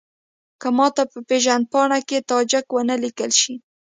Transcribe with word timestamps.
که 0.61 0.67
ماته 0.77 1.03
په 1.11 1.19
پېژندپاڼه 1.27 1.99
کې 2.07 2.25
تاجک 2.31 2.65
ونه 2.71 2.95
لیکل 3.03 3.31
شي. 3.41 3.55